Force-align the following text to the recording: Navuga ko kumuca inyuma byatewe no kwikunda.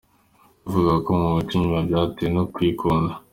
Navuga 0.63 0.93
ko 0.95 1.01
kumuca 1.15 1.51
inyuma 1.55 1.79
byatewe 1.87 2.29
no 2.35 2.43
kwikunda. 2.53 3.13